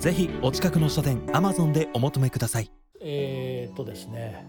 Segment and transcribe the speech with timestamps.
[0.00, 2.70] ぜひお近くの書店アマゾンでお求めください。
[3.02, 4.46] えー、っとですね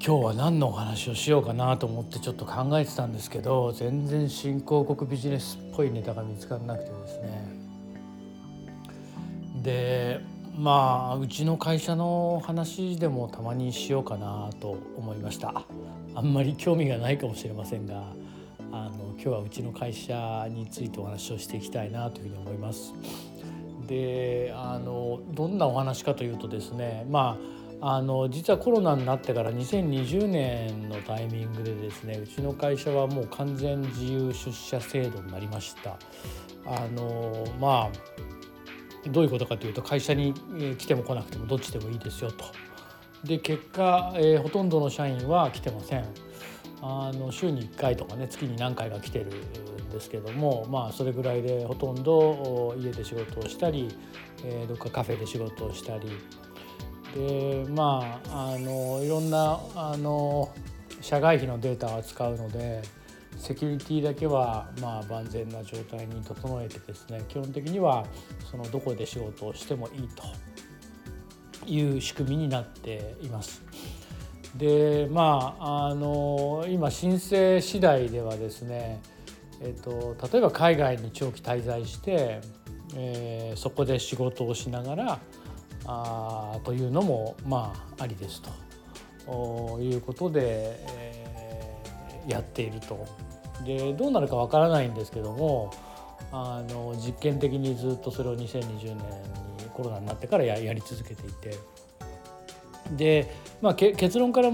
[0.00, 7.48] 今日は何のお話をしようかなと思ってちょっと考えてたんですけど全然新興国ビジネスっぽいネタが見つからなくてですね。
[9.60, 10.20] で
[10.56, 15.64] まあうちの会社の話でもたまにしようかなと思いました。
[16.14, 18.04] あんまり興味がないかもしれませんが
[18.70, 22.94] あの今日はうちの会社についてお話をしていきたいなというふうに思います。
[23.88, 27.38] であのどんなお話かというとですねま
[27.80, 35.96] ああの実はコロナになってから2020年のタイミングでですねうちの会社はもう完全自由出社制度になりました。
[36.66, 40.34] あのまあどういうことかというと会社に
[40.76, 42.44] 来ても来なくてもどっちでもいいですよと。
[43.24, 46.04] で結果、えー、ほとんどの社員は来てません。
[46.80, 53.88] あの週に1回とかね月に何回か来てるんですけどもまあそれぐらいでほとんど家で仕事をしたり、
[54.44, 56.10] えー、どっかカフェで仕事をしたり
[57.14, 60.52] でまああのいろんなあの
[61.00, 62.82] 社外費のデータを扱うので
[63.36, 68.04] セキュリティだけはまあ万全な状態に整えてですね基本的には
[68.50, 70.24] そのどこで仕事をしてもいいと
[71.66, 73.62] いう仕組みになっています。
[74.56, 79.00] でまああの今申請次第ではですね、
[79.60, 82.40] えっと、例えば海外に長期滞在して、
[82.96, 85.18] えー、そこで仕事をしながら
[85.86, 88.42] あというのもまあありです
[89.26, 93.06] ということで、えー、やっていると。
[93.64, 95.72] でどうなるかわからないんですけども
[96.30, 99.00] あの実験的にずっとそれを2020年に
[99.72, 101.87] コロナになってからややり続けていて。
[102.96, 104.50] で、まあ、結論から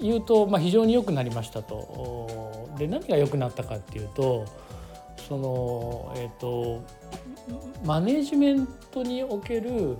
[0.00, 2.64] 言うと、まあ、非常に良くなりましたと。
[2.78, 4.44] で何が良くなったかっていうと
[5.28, 6.84] その、えーと、
[7.84, 9.96] マネジメントにおける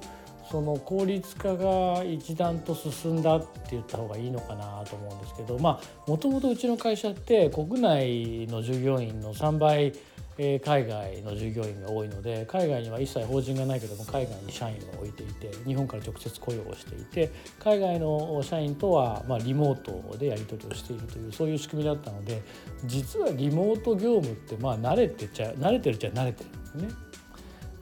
[0.50, 9.94] その効率化が一段と進んだって言った方がいいのかなと思うんですけどまあもともとうちの会社って国内の従業員の3倍
[10.36, 17.30] え海外の従業員が多いので海外には一切法人がないけども海外に社員を置いていて日本から直接雇用をしていて
[17.60, 22.42] 海外の社員とはまリモートでやり取りをしているというそういう仕組みだったので
[22.84, 26.88] 実はリモート業務ってまあ慣れてちゃ慣れてるっちゃ慣れてるんですね。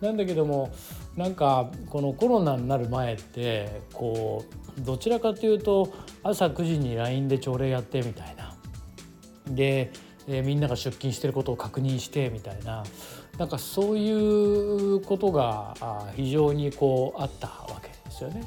[0.03, 0.73] なんだけども
[1.17, 4.45] なんかこのコロナになる前ってこ
[4.77, 5.93] うどちらかというと
[6.23, 8.55] 朝9時に LINE で朝礼やってみたいな。
[9.49, 9.93] で
[10.29, 12.85] えー、みんなが出勤してることを確認してみたいな
[13.39, 15.75] なんかそういうことが
[16.15, 18.43] 非常にこうあったわけですよね。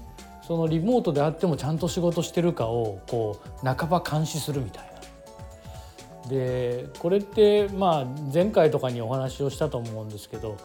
[0.48, 6.30] そのリモートであってもちゃんと仕事してるかをこう半ば監視するみたいな。
[6.30, 10.58] でこれってまあ前回とかにお話をしたと思うんですけど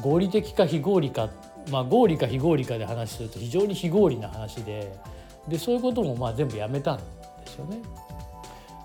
[0.00, 1.30] 合理的か非合理か
[1.70, 4.92] まあ合理か非合理かで話すると非常に非合理な話で
[5.48, 7.02] でそういうこともまあ全部やめたんで
[7.46, 7.78] すよね。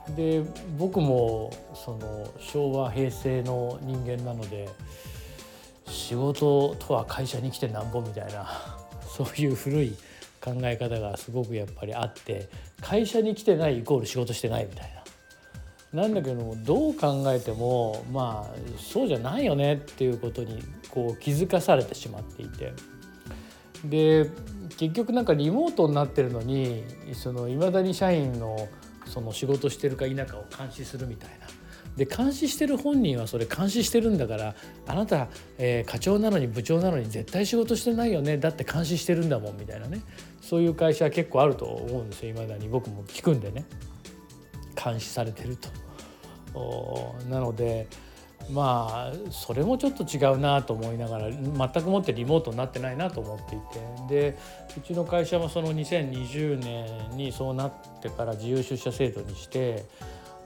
[0.09, 0.43] で
[0.77, 4.69] 僕もその昭和平成の人間なので
[5.87, 8.47] 仕事とは会社に来てなんぼみたいな
[9.07, 9.95] そういう古い
[10.43, 12.49] 考え方がすごくやっぱりあって
[12.81, 15.01] 会社に来てないイコール仕事してないみたいな。
[15.93, 22.71] なんだけどもどう考えてもまあそうじゃないよねっていうことにこう気づかされてしまっていて
[23.83, 24.29] で
[24.77, 28.69] 結局なんかリモートになってるのにその未だに社員の
[29.11, 31.47] その仕事してるか否かを監視するみたいな。
[31.97, 34.55] で監視してる本人はそれ監視してるんだから
[34.87, 35.27] あなた、
[35.57, 40.01] えー、課長なのに部長なのに絶対仕事してないよねだって監視してるんだもんみたいなね
[40.41, 43.65] そういう会社は結構あると思うんですよいまだに僕も聞くんでね
[44.81, 45.69] 監視されてると。
[47.29, 47.87] なので
[48.49, 53.59] まあそれもちょっと違うなと思いながら全くもってリモートになってないなと思ってい
[54.07, 54.37] てで
[54.77, 59.85] うちの会社もその2020年にそうなってから自由出社制度にして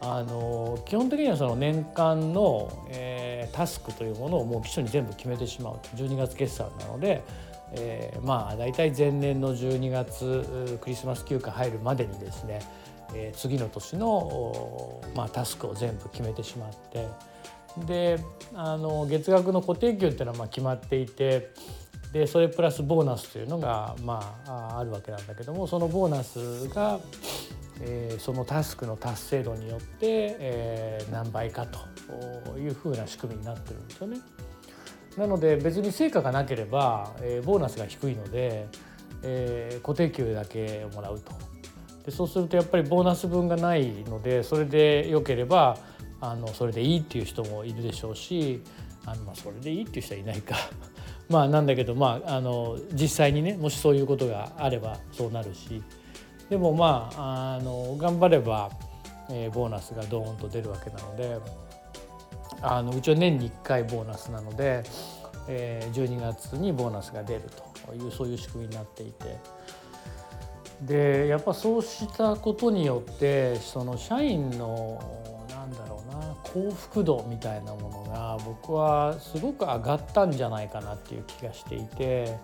[0.01, 7.24] あの基本的にはその年間の、えー、タスクというものをもう基礎に全部決めてしまう12月決算なので、
[7.71, 12.59] えー、まあ大体前年の12月クリスマス休暇入るまでにですね、
[13.15, 17.07] えー、次の年の、まあ、タスクを全部決めてしまって。
[17.86, 18.19] で
[18.54, 21.51] あの月額の固定給っていうのはまあ決まっていて
[22.13, 27.00] でそれプラスボーナスというのが、まあ、あるわけなんだけどもそのボーナスが、
[27.81, 29.98] えー、そのタスクの達成度によって、
[30.39, 34.19] えー、何倍かというふうな仕組みになってるんですよね。
[35.18, 38.68] なので別に成果がなければ、えー、ボーナスが低いので、
[39.24, 41.33] えー、固定給だけもらうと
[42.06, 45.77] でそうするとやっぱりボーナス分がないのでそれで良ければ
[46.21, 48.62] あのそれでいいっていう人もいるでしょうし
[49.06, 50.56] あの、まあ、それでいいっていう人はいないか
[51.29, 55.81] まあなんだけど、まあ、あの実際にねもしそういうことがあればそうなるし
[56.50, 58.69] でもまああの頑張れば、
[59.29, 61.38] えー、ボーナスがドーンと出るわけなので
[62.62, 64.83] あのうちは年に1回ボーナスなので、
[65.47, 67.41] えー、12月にボーナスが出る
[67.85, 69.65] というそういう仕組みになっていて。
[70.81, 75.01] でやっぱそうしたことによってその社員の
[76.55, 82.37] 幸福度みたいなものが僕はすごく上がったんじゃないかなっていう気がしていて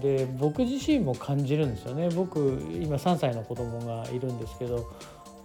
[0.00, 2.38] で僕自身も感じるんですよね僕
[2.80, 4.88] 今3歳の子供がいるんですけど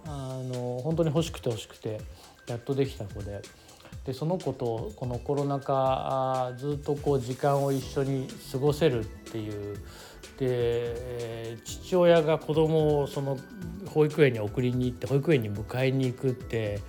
[0.06, 2.00] あの本当に欲しくて欲しくて
[2.46, 3.42] やっとできた子で。
[4.04, 9.78] でその子とこのコロナ禍ずっとこう時間を一緒に過ごせるっていう
[10.38, 13.36] で父親が子供をその
[13.88, 16.80] 保育園に送りに行って保育園に迎えに行くって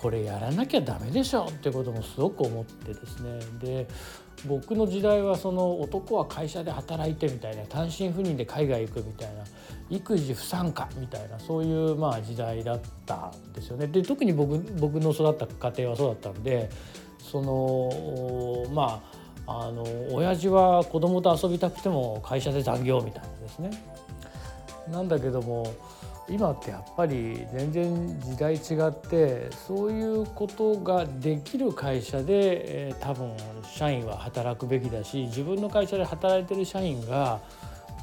[0.00, 3.86] これやらなきゃダメでしょってこともすごく思ってですねで
[4.46, 9.44] 僕の時代はその男は会社で働いてみたいな単身赴任で海外行くみたいな
[9.90, 13.88] 育児不参加みたいなそういうまあ時代だったんですよね。
[13.88, 16.70] で特に僕僕の育った家庭はそうだったんで
[17.18, 19.02] そのま
[19.46, 23.70] ああの親父は子供と遊びたくても会社で残業みたいなですね。
[24.90, 25.66] なんだけども
[26.30, 33.32] 今ってやっぱり全然時代違ってそういうことができる会社で、え、多分
[33.64, 37.40] 社員は働くべきだし自分の会社で働いてる社員が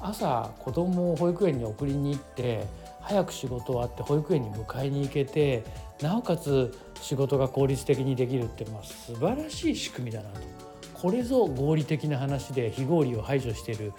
[0.02, 2.68] 朝子供を保育園に送りに行って
[3.02, 5.64] 早く仕事終わって保育園に迎えに行けて
[6.02, 10.68] なおかつ仕事が効率的にできるってまあ素晴らしい仕組みだなと。
[10.94, 13.94] これぞ合理的な話で非合理を排除してる、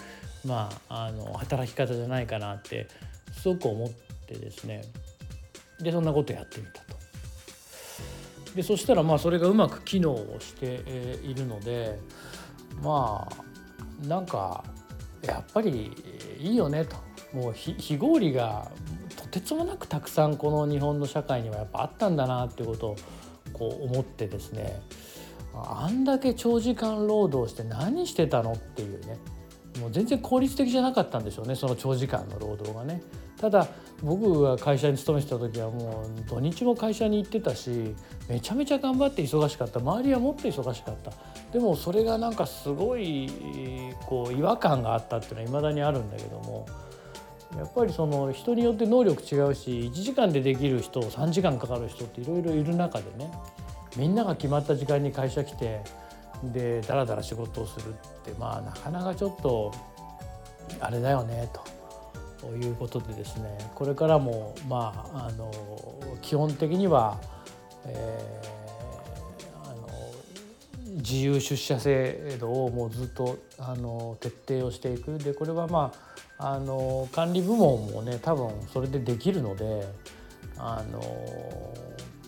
[0.44, 2.88] まあ、あの働き方じゃないかなって
[3.32, 4.82] すごく思ってってですね
[5.80, 6.98] でそんなことやってみたと。
[8.54, 10.82] でそしたらまあそれがうまく機能をして
[11.22, 11.98] いるので
[12.82, 14.64] まあなんか
[15.22, 15.92] やっぱり
[16.38, 16.96] いいよねと
[17.32, 18.70] もう非合理が
[19.16, 22.96] とてつもなくたくさんこの日本の社会にはやっぱあったんだなっていうことを
[23.52, 24.80] こう思ってですね
[25.54, 29.18] あんだけ長時間労働して何してたのっていうね
[29.80, 33.02] もう全然効率的じゃなかったんでしょうねその長時間の労働がね。
[33.40, 33.68] ただ
[34.02, 37.94] 僕が会社に勤めてた時はもう土日も会社に行ってたし
[38.28, 41.12] めちゃめちゃ頑張って忙しかった周りはもっと忙しかった
[41.52, 43.30] でもそれがなんかすごい
[44.06, 46.66] こう違和感があったっていうのはいまだにあるんだけども
[47.56, 53.30] やっぱりその人によって能力違うし1時間でできる人3時間かかる人っていろいろいる中でね
[53.96, 55.80] みんなが決まった時間に会社来て
[56.44, 59.72] でだらだら仕事をするってまあなかなかちょっと
[60.80, 61.77] あれだよねと。
[62.40, 65.50] ということでですねこれからもまああの
[66.22, 67.20] 基本的には、
[67.86, 69.88] えー、あの
[70.96, 75.18] 自由出社制度をもうずっとあの徹底をしていく。
[75.18, 75.92] でこれはま
[76.38, 79.88] ああの管理部門もね多分それでできるので
[80.56, 81.02] あの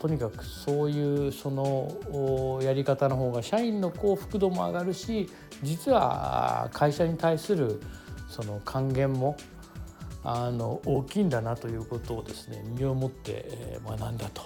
[0.01, 5.29] とにかくそういうそのやり方の方が社員の幸福度も上がるし
[5.63, 7.81] 実は会社に対する
[8.29, 9.37] その還元も
[10.23, 14.43] あの大きいんだなということをですね身をもって学んだと。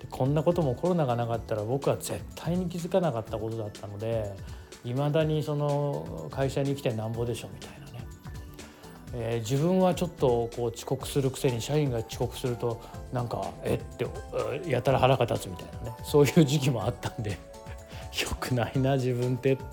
[0.00, 4.34] でこんなこともコロナがなかったら僕は絶対に気づかなかったことだったので
[4.84, 8.06] いまだにその会社に来てなんぼでしょみたいなね、
[9.14, 12.80] えー、自分はちょっとこう遅刻するくせに社員が遅刻すると
[13.12, 14.06] なんかえって
[14.68, 15.96] やたら腹が立つみたいなね。
[16.02, 17.36] そういう時期もあったんで よ
[18.40, 19.64] くないな自分ってって